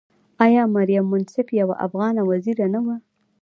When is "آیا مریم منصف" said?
0.45-1.47